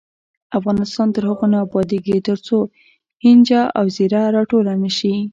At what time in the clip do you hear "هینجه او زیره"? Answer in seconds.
3.23-4.21